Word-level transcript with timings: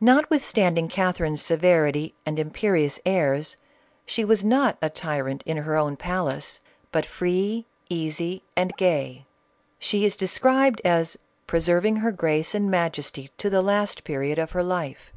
Notwithstanding 0.00 0.88
Cath 0.88 1.18
erine's 1.20 1.42
severity 1.42 2.14
and 2.24 2.38
imperious 2.38 2.98
airs, 3.04 3.58
she 4.06 4.24
was 4.24 4.42
not 4.42 4.78
a 4.80 4.88
tyrant 4.88 5.42
in 5.44 5.58
her 5.58 5.76
own 5.76 5.98
palace, 5.98 6.60
but 6.90 7.04
free, 7.04 7.66
easy, 7.90 8.42
and 8.56 8.74
gay. 8.78 9.26
She 9.78 10.06
is 10.06 10.16
de 10.16 10.26
scribed 10.28 10.80
as" 10.82 11.18
preserving 11.46 11.96
her 11.96 12.10
grace 12.10 12.54
and 12.54 12.70
majesty 12.70 13.30
to 13.36 13.50
the 13.50 13.60
last 13.60 14.02
period 14.02 14.38
of 14.38 14.52
her 14.52 14.62
life. 14.62 15.12